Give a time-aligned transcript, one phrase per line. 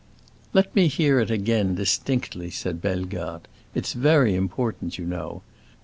[0.51, 3.43] "Let me hear it again, distinctly," said Bellegarde.
[3.75, 5.43] "It's very important, you know.